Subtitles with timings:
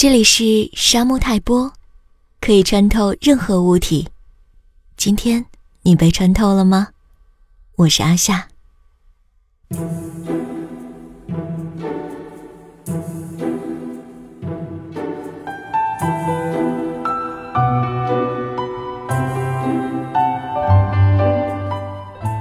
[0.00, 1.72] 这里是沙漠泰波，
[2.40, 4.08] 可以穿透任何物体。
[4.96, 5.44] 今天
[5.82, 6.90] 你被穿透了吗？
[7.74, 8.46] 我是阿夏。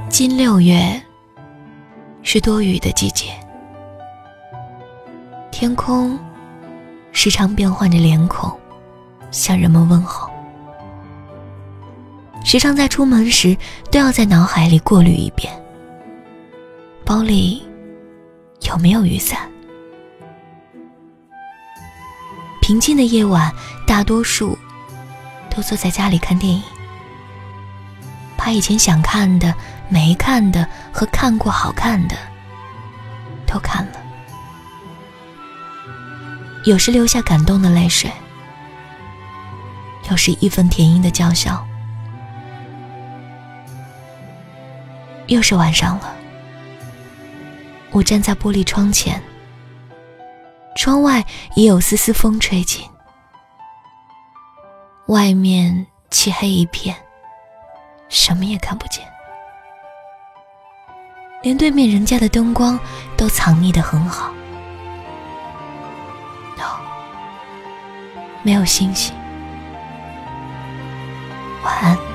[0.09, 1.01] 今六月
[2.21, 3.31] 是多雨的季节，
[5.49, 6.19] 天空。
[7.19, 8.55] 时常变换着脸孔，
[9.31, 10.29] 向人们问候。
[12.45, 13.57] 时常在出门时
[13.91, 15.51] 都要在脑海里过滤一遍：
[17.03, 17.67] 包里
[18.69, 19.49] 有没有雨伞？
[22.61, 23.51] 平静的夜晚，
[23.87, 24.55] 大多数
[25.49, 26.61] 都坐在家里看电影，
[28.37, 29.51] 把以前想看的、
[29.89, 32.15] 没看的和看过好看的
[33.47, 34.06] 都看了。
[36.67, 38.11] 有时流下感动的泪水，
[40.09, 41.65] 有时义愤填膺的叫嚣。
[45.27, 46.13] 又是晚上了，
[47.89, 49.23] 我站在玻璃窗前，
[50.75, 51.25] 窗外
[51.55, 52.83] 也有丝丝风吹进，
[55.05, 56.93] 外面漆黑一片，
[58.09, 59.07] 什么也看不见，
[61.41, 62.77] 连对面人家的灯光
[63.15, 64.33] 都藏匿的很好。
[68.47, 69.13] 没有星星，
[71.65, 72.06] 晚安。